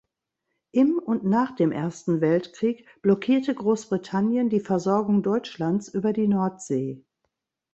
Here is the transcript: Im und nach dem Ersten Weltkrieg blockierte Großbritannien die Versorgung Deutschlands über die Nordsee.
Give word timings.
Im 0.71 0.97
und 0.97 1.25
nach 1.25 1.51
dem 1.51 1.71
Ersten 1.71 2.21
Weltkrieg 2.21 2.87
blockierte 3.03 3.53
Großbritannien 3.53 4.49
die 4.49 4.59
Versorgung 4.59 5.21
Deutschlands 5.21 5.89
über 5.89 6.11
die 6.11 6.27
Nordsee. 6.27 7.05